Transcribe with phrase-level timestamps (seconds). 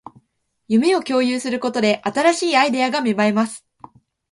[0.67, 3.67] 夢を共有することで、新しいアイデアが芽生えます